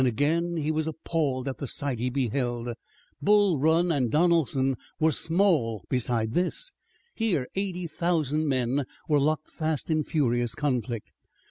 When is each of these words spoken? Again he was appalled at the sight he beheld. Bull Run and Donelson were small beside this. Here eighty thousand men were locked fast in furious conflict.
Again 0.03 0.57
he 0.57 0.71
was 0.71 0.87
appalled 0.87 1.47
at 1.47 1.59
the 1.59 1.67
sight 1.67 1.99
he 1.99 2.09
beheld. 2.09 2.69
Bull 3.21 3.59
Run 3.59 3.91
and 3.91 4.09
Donelson 4.09 4.75
were 4.99 5.11
small 5.11 5.85
beside 5.89 6.33
this. 6.33 6.71
Here 7.13 7.47
eighty 7.53 7.85
thousand 7.85 8.47
men 8.47 8.85
were 9.07 9.19
locked 9.19 9.51
fast 9.51 9.91
in 9.91 10.03
furious 10.03 10.55
conflict. 10.55 11.11